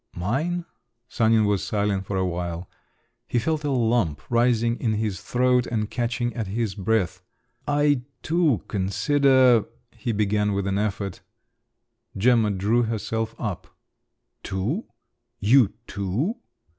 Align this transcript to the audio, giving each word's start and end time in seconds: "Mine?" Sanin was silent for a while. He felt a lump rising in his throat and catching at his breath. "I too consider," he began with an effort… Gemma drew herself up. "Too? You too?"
"Mine?" 0.15 0.65
Sanin 1.07 1.45
was 1.45 1.63
silent 1.63 2.07
for 2.07 2.17
a 2.17 2.25
while. 2.25 2.67
He 3.27 3.37
felt 3.37 3.63
a 3.63 3.69
lump 3.69 4.19
rising 4.31 4.77
in 4.79 4.93
his 4.95 5.21
throat 5.21 5.67
and 5.67 5.91
catching 5.91 6.33
at 6.33 6.47
his 6.47 6.73
breath. 6.73 7.21
"I 7.67 8.01
too 8.23 8.63
consider," 8.67 9.65
he 9.95 10.11
began 10.11 10.53
with 10.53 10.65
an 10.65 10.79
effort… 10.79 11.21
Gemma 12.17 12.49
drew 12.49 12.81
herself 12.81 13.35
up. 13.37 13.67
"Too? 14.41 14.85
You 15.39 15.73
too?" 15.85 16.37